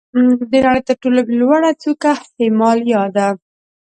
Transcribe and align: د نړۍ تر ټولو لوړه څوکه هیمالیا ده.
د 0.51 0.51
نړۍ 0.65 0.81
تر 0.87 0.95
ټولو 1.01 1.19
لوړه 1.39 1.71
څوکه 1.81 2.11
هیمالیا 2.41 3.03
ده. 3.15 3.27